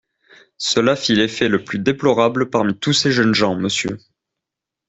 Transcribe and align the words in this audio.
Cela 0.57 0.95
fit 0.95 1.13
l'effet 1.13 1.47
le 1.47 1.63
plus 1.63 1.77
déplorable 1.77 2.49
parmi 2.49 2.75
tous 2.75 2.91
ces 2.93 3.11
jeunes 3.11 3.35
gens, 3.35 3.55
Monsieur! 3.55 3.99